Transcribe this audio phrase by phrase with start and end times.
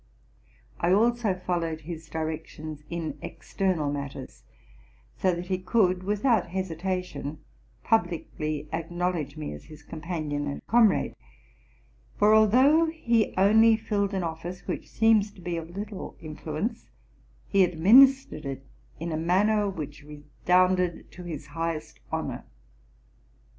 [0.79, 4.41] I also_ followed his directions in external matters;
[5.15, 7.37] so that he could, without hesitation,
[7.83, 11.15] publicly acknowledge me as his com panion and comrade:
[12.17, 16.89] for, although he only filled an office which seems to be of little influence,
[17.47, 18.65] he administered it
[18.99, 22.43] in a manner which redounded to his highest honor.